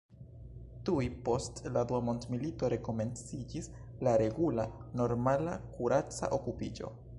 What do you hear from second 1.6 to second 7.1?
la Dua Mondmilito, rekomenciĝis la regula, normala kuraca okupiĝo.